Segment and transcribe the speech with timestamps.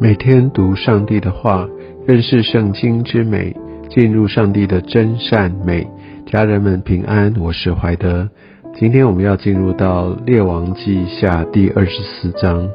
[0.00, 1.68] 每天读上帝的话，
[2.06, 3.56] 认识圣经之美，
[3.90, 5.88] 进入上帝的真善美。
[6.24, 8.28] 家人们平安，我是怀德。
[8.76, 12.68] 今天我们要进入到列王记下第二十四章，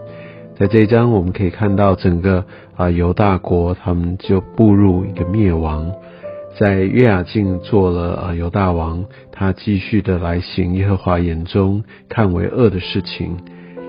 [0.57, 2.43] 在这一章我们可以看到整个
[2.75, 5.93] 啊犹大国他们就步入一个灭亡。
[6.59, 13.37] 在约雅敬做了啊犹大王，他继续的来行耶和华眼中看为恶的事情。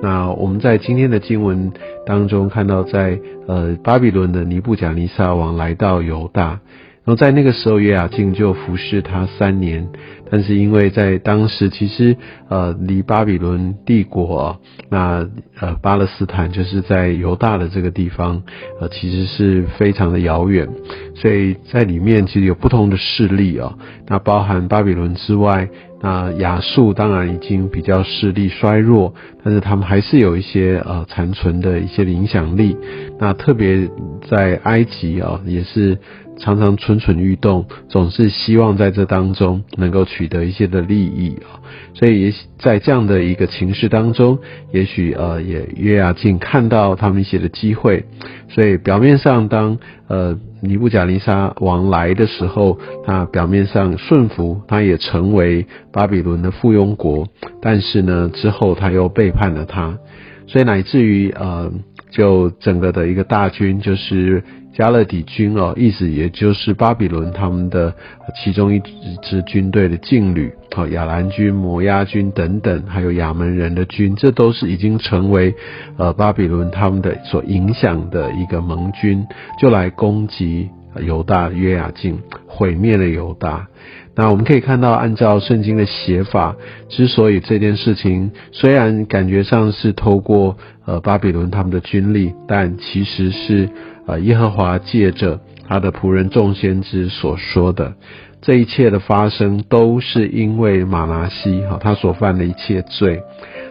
[0.02, 1.72] 那我们在今天的经文
[2.04, 6.60] 当中看到，在呃巴比伦的尼布甲尼撒王来到犹大，
[7.04, 9.88] 然后在那个时候约雅敬就服侍他三年。
[10.30, 12.16] 但是因为在当时，其实
[12.48, 14.58] 呃离巴比伦帝国
[14.88, 15.28] 那
[15.60, 18.42] 呃巴勒斯坦就是在犹大的这个地方
[18.80, 20.68] 呃其实是非常的遥远，
[21.14, 23.76] 所以在里面其实有不同的势力啊，
[24.08, 25.68] 那包含巴比伦之外，
[26.04, 32.76] 那亚述当然已经比较势力衰弱，但是他们还是有一些呃残存的一些影响力，
[33.18, 33.88] 那特别
[34.29, 35.98] 在埃及啊也是。
[36.38, 41.37] 常常蠢蠢欲动，总是希望在这当中能够取得一些的利益。
[41.43, 41.60] 啊，
[41.95, 44.38] 所以也在这样的一个情势当中，
[44.73, 48.04] 也许呃也约雅敬看到他们一些的机会，
[48.49, 57.29] 所以表面上当呃尼布甲尼撒王来的时候，他表面上顺服，他也成为巴比伦的附庸国，
[57.63, 59.98] 但是呢之后他又背叛了他，
[60.46, 61.73] 所以乃至于呃
[62.15, 64.43] 就整个的一个大军就是。
[64.76, 67.94] 加勒底军哦，意思也就是巴比伦他们的
[68.43, 68.82] 其中一
[69.22, 75.54] 支军队的劲旅，好亚兰军、摩押军等等，还有亚门人的军，这都是已经成为
[75.97, 79.25] 呃巴比伦他们的所影响的一个盟军，
[79.60, 80.70] 就来攻击
[81.00, 83.69] 犹大约雅敬，毁灭了犹大。
[84.16, 86.54] 那我们可以看到，按照圣经的写法，
[86.88, 93.69] 之所以这件事情虽然感觉上是透过呃巴比伦他们的军力，但其实是。
[94.06, 97.94] 呃，耶和华借着他的仆人众先知所说的
[98.42, 103.22] 这一切的发生，都是因为马拿西哈他所犯的一切罪。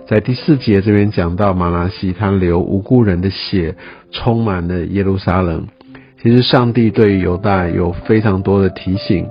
[0.07, 3.75] 在第四节这边讲到马拿西他流无辜人的血，
[4.11, 5.67] 充满了耶路撒冷。
[6.23, 9.27] 其实上帝对犹大有非常多的提醒，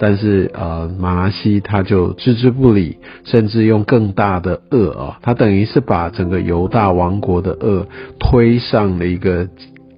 [0.00, 7.86] 但是呃马拉西他就置之不理，甚至用更大的恶啊，他等于是把整个犹大王国的恶
[8.18, 9.46] 推上了一个。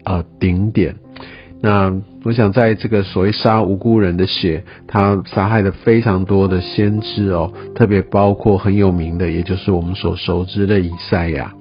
[0.04, 0.96] 呃，顶点。
[1.60, 11.54] 那我想，在这个所谓杀无辜人的血，他杀害了非常多的先知哦，特别包括很有名的，也就是我们所熟知的以赛亚。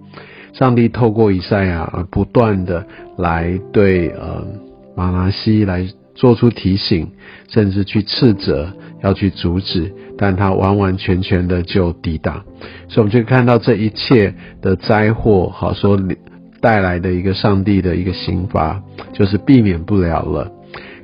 [0.54, 2.84] 上帝透过以赛亚而不断的
[3.16, 4.44] 来对呃
[4.96, 5.86] 马拉西来
[6.22, 7.10] 做出提醒，
[7.50, 8.72] 甚至去斥责，
[9.02, 12.46] 要去阻止，但他完完全全的就抵挡。
[12.88, 16.00] 所以我们就看到这一切的灾祸，好说。
[16.62, 18.80] 带来的一个上帝的一个刑罚，
[19.14, 20.48] 就是避免不了了。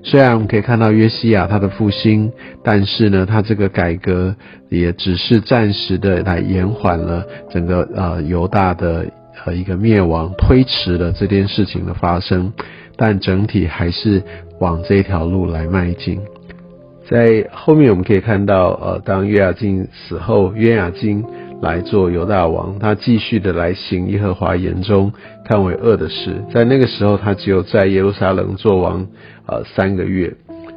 [0.04, 2.32] 虽然我们可以看到约西亚他的复兴，
[2.64, 4.36] 但是呢，他这个改革
[4.70, 9.12] 也只是暂时的来延缓了整个呃犹大的
[9.46, 12.54] 呃一个灭亡，推迟了这件事情的发生。
[12.98, 14.22] 但整体还是
[14.60, 16.20] 往这条路来迈进。
[17.10, 21.24] 在后面我们可以看到，呃，当约雅金死后，约雅金。
[21.60, 25.12] 来做犹大王，他继续的来行耶和华眼中
[25.44, 26.36] 看为恶的事。
[26.54, 29.08] 在那个时候，他只有在耶路撒冷做王，
[29.48, 30.32] 呃，三个月。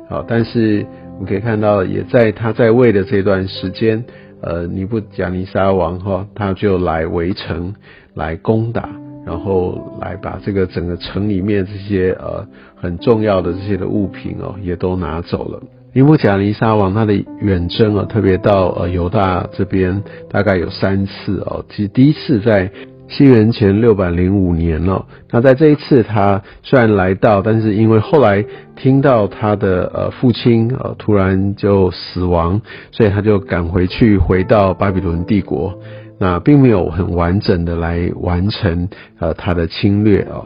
[0.09, 4.03] 好，但是我们可以看到，也在他在位的这段时间，
[4.41, 7.75] 呃，尼布甲尼撒王哈，他就来围城，
[8.15, 8.89] 来攻打，
[9.27, 15.61] 然后来把这个整个城里面这些呃很重要的这些的物品哦，也都拿走了。
[15.93, 21.65] 尼布贾尼撒王他的远征啊，特别到呃犹大这边，大概有三次哦。
[21.69, 22.71] 其实第一次在
[23.09, 28.45] 西元前六百零五年哦，那在这一次他虽然来到，但是因为后来
[28.77, 32.61] 听到他的呃父亲呃突然就死亡，
[32.93, 35.77] 所以他就赶回去回到巴比伦帝国，
[36.21, 38.89] 那并没有很完整的来完成
[39.19, 40.45] 呃他的侵略哦。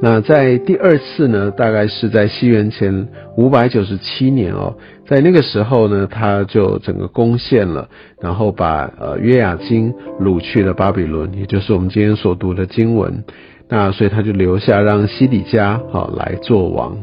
[0.00, 4.76] 那在第二次呢，大概是在西元前五百九十七年哦，
[5.06, 7.88] 在那个时候呢，他就整个攻陷了，
[8.20, 13.24] 然后把呃约雅金掳去了巴比伦，也就是我们今天所读的经文。
[13.68, 16.96] 那所以他就留下让西底家好来做王。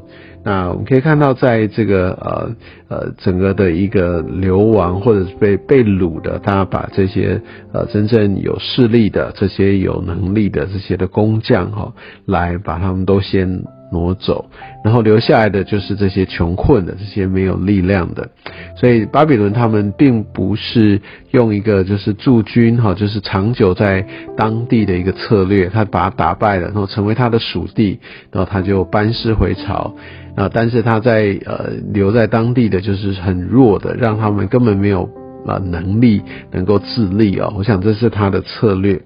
[0.45, 2.51] 那我们可以看到，在这个呃
[2.90, 7.42] 呃整个的一个流亡或者是被被掳的，他把这些
[7.72, 11.94] 呃真正有势力的、这些有能力的这些的工匠哈，
[12.25, 13.63] 来把他们都先
[13.94, 14.44] 挪走，
[14.84, 18.28] 然后留下来的就是这些穷困的、这些没有力量的。
[18.75, 21.00] 所以巴比伦他们并不是
[21.31, 24.06] 用一个就是驻军哈，就是长久在
[24.36, 28.00] 当地的一个策略，他把他打败了，然后成为他的属地，
[28.31, 29.96] 然后他就班师回朝。
[30.36, 35.07] 啊，但是他在呃留在当地的就是很弱的，让他们根本没有
[35.46, 37.54] 啊能力能够自立哦。
[37.56, 39.00] 我想这是他的策略。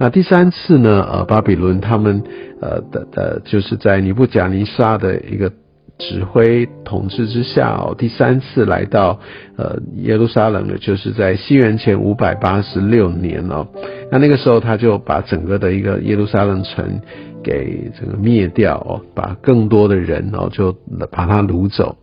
[0.00, 1.06] 那第三次呢？
[1.12, 2.24] 呃，巴比伦他们
[2.62, 5.52] 呃的的，就是在尼布贾尼撒的一个
[5.98, 9.20] 指挥统治之下哦，第三次来到
[9.58, 13.68] 呃耶路撒冷的，就是在西元前五百八十六年哦。
[14.10, 16.98] 那那个时候他就把整个的一个耶路撒冷城
[17.44, 20.74] 给这个灭掉哦，把更多的人哦就
[21.10, 21.94] 把他掳走。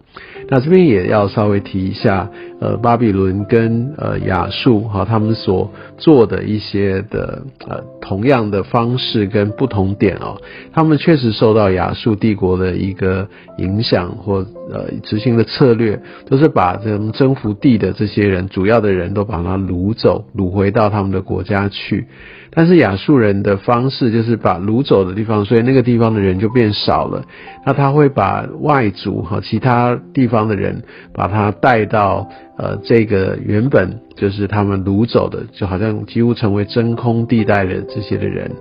[0.49, 2.29] 那这边也要稍微提一下，
[2.61, 10.41] 呃，巴比伦跟呃亚述哈，他们所做的一些的呃同样的方式跟不同点哦，
[10.71, 13.27] 他们确实受到亚述帝国的一个
[13.57, 22.07] 影响或呃执行的策略，都是把这种征服地的这些人，主要的人都把他掳走，掳回到他们的国家去。
[22.49, 27.23] 但是亚述人的方式就是把掳走的地方，所以那个地方的人就变少了。
[27.65, 38.51] 那他会把外族和其他地方方的人，把他带到呃这个原本就是他们掳走的，就好像几乎成为真空地带的这些的人。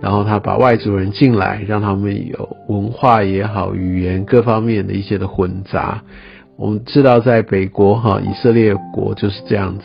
[0.00, 6.02] 然后他把外族人进来，让他们有文化也好、语言各方面的一些的混杂。
[6.56, 9.84] 我们知道在北国哈以色列国就是这样子，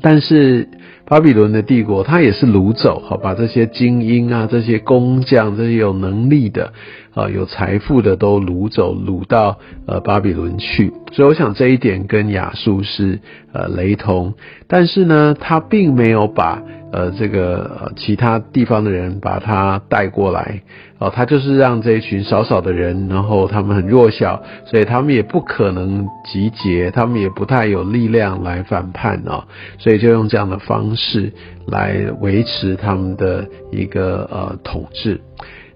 [0.00, 0.66] 但是。
[1.06, 6.72] 巴比伦的帝国，他也是掳走，好把这些精英啊、这些工匠、这些有能力的、
[7.14, 10.92] 啊有财富的都掳走，掳到呃巴比伦去。
[11.12, 13.20] 所以我想这一点跟亚述是
[13.52, 14.34] 呃雷同，
[14.66, 16.62] 但是呢，他并没有把。
[16.94, 20.62] 呃，这个其他地方的人把他带过来，
[20.98, 29.42] 哦，他就是让这一群少少的人，然后他们很弱小，所以他们也不可能集结，他们也不太有力量来反叛哦，
[29.76, 31.32] 所以就用这样的方式
[31.66, 35.20] 来维持他们的一个呃统治。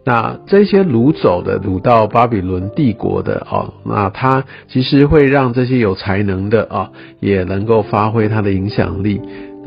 [0.05, 9.21] 那这些掳走的掳到巴比伦帝国的哦，那他其实会让这些有才能的啊，也能够发挥他的影响力。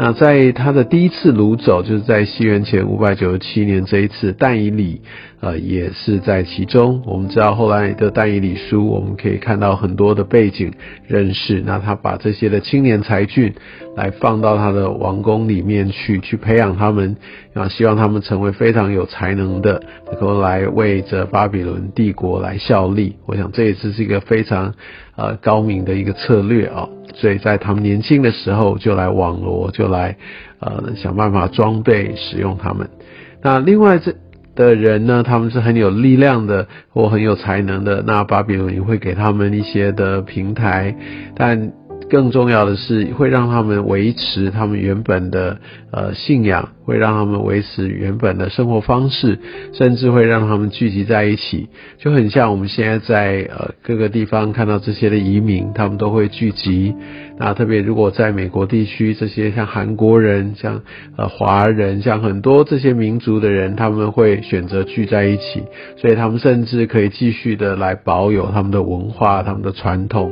[0.03, 5.01] 那在他的第一次掳走，就是在西元前五百九十七年这一次，但以理，
[5.41, 7.01] 呃，也是在其中。
[7.03, 10.71] 我们知道后来的但以理书，我们可以看到很多的背景
[11.07, 11.61] 认识。
[11.65, 13.53] 那他把这些的青年才俊
[13.95, 17.17] 来放到他的王宫里面去，去培养他们，
[17.55, 23.15] 啊，希望他们成为非常有才能的，能够来为着巴比伦帝国来效力。
[23.25, 24.73] 我想这也是是一个非常
[25.15, 26.87] 呃高明的一个策略啊。
[27.15, 30.15] 所以在他们年轻的时候就来网罗，就来，
[30.59, 32.87] 呃，想办法装备使用他们。
[33.41, 34.13] 那另外这
[34.61, 40.95] 的人呢，他们是很有力量的或很有才能的，那巴比伦也会给他们一些的平台，
[41.35, 41.73] 但。
[42.09, 45.57] 更重要的是，会让他们维持他们原本的
[45.91, 49.39] 呃信仰，会让他们维持原本的生活方式，
[49.73, 51.69] 甚至会让他们聚集在一起，
[51.99, 56.93] 就很像我们现在在呃各个地方看到这些的移民，他们都会聚集。
[57.37, 60.81] 那特别如果在美国地区，这些像韩国人、像
[61.17, 65.63] 呃华人、像很多这些民族的人，他们会选择聚在一起，
[65.97, 70.31] 所以他们甚至可以继续的来保有他们的文化、他们的传统。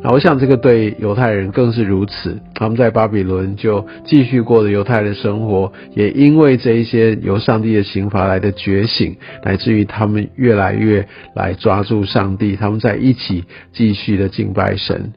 [0.00, 2.38] 那我想，这个对犹太人更是如此。
[2.54, 15.12] 他们在巴比伦就继续过着犹太的生活，也因为这一些由上帝的刑罚来的觉醒，乃至于他们越来越来抓住上帝，他们在一起继续的敬拜神。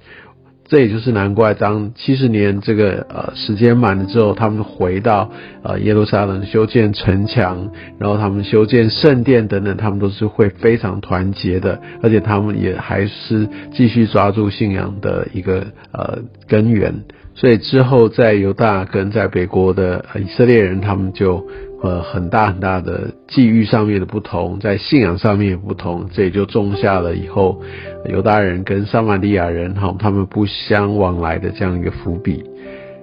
[0.72, 5.30] 这也就是难怪，当七十年这个呃时间满了之后，他们回到
[5.64, 17.04] 呃耶路撒冷修建城墙，然后他们修建圣殿等等，他们都是会非常团结的，而且他们也还是继续抓住信仰的一个呃根源。
[17.36, 21.46] 所以之后在犹大跟在北国的以色列人，他们就。
[21.82, 27.62] 呃，很大很大的际遇上面的不同，在信仰上面也不同，这也就种下了以后
[28.10, 32.44] 犹大人跟撒玛利亚人哈，他们不相往来的这样一个伏笔。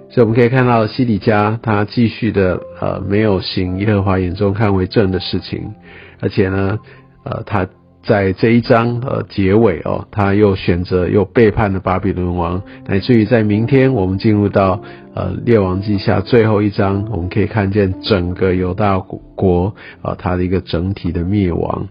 [0.09, 5.73] 所以我们可以看到西底家他继续的呃没有行耶和华眼中看为正的事情，
[6.21, 6.79] 而且呢，
[7.23, 7.67] 呃他。
[8.09, 14.81] 在这一章呃结尾哦，他又选择又背叛了巴比伦王，乃至于在明天我们进入到
[15.13, 21.87] 呃列王记下最后一章，我们可以看见整个犹大国啊它的一个整体的灭亡。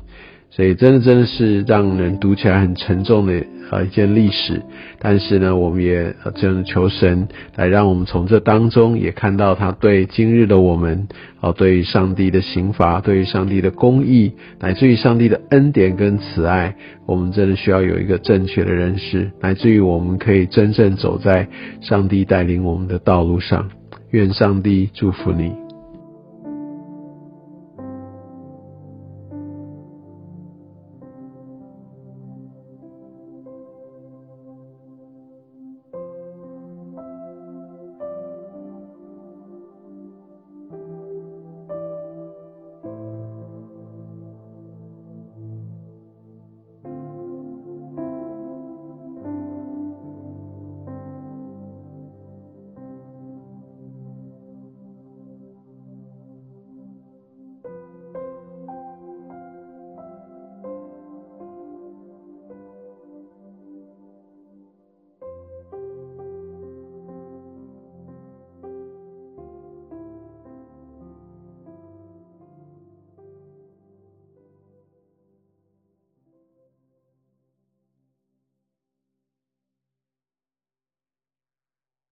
[0.51, 4.61] 所以真的真的是让人读起来很沉重的呃一件历史。
[4.99, 11.07] 但是呢，我们也真的求神来让我们从这当中也看到他对今日的我们，
[11.41, 16.75] 哦，对于上帝的刑罚，对于上帝的公义，乃至于上帝的恩典跟慈爱，
[17.07, 21.47] 我们真的需要有一个正确的认识，乃至于我们可以真正走在
[21.81, 23.69] 上帝带领我们的道路上。
[24.11, 25.68] 愿上帝祝福你。